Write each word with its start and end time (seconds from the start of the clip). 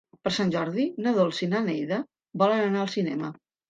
Per 0.27 0.31
Sant 0.37 0.53
Jordi 0.55 0.85
na 1.05 1.13
Dolça 1.19 1.45
i 1.49 1.51
na 1.53 1.63
Neida 1.69 2.03
volen 2.47 2.67
anar 2.69 2.85
al 2.85 2.95
cinema. 3.01 3.37